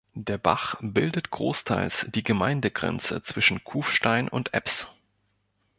Der 0.15 0.39
Bach 0.39 0.77
bildet 0.81 1.29
großteils 1.29 2.07
die 2.09 2.23
Gemeindegrenze 2.23 3.21
zwischen 3.21 3.63
Kufstein 3.63 4.29
und 4.29 4.51
Ebbs. 4.51 4.87